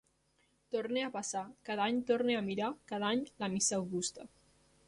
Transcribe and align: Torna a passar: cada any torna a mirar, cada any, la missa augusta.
Torna 0.75 1.03
a 1.07 1.11
passar: 1.17 1.43
cada 1.69 1.85
any 1.91 2.01
torna 2.13 2.39
a 2.39 2.41
mirar, 2.49 2.73
cada 2.93 3.13
any, 3.15 3.25
la 3.45 3.55
missa 3.59 3.81
augusta. 3.83 4.31